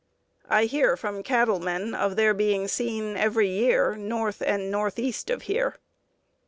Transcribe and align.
I 0.49 0.65
hear 0.65 0.97
from 0.97 1.21
cattlemen 1.21 1.93
of 1.93 2.15
their 2.15 2.33
being 2.33 2.67
seen 2.67 3.15
every 3.15 3.49
year 3.49 3.95
north 3.95 4.41
and 4.41 4.71
northeast 4.71 5.29
of 5.29 5.43
here." 5.43 5.75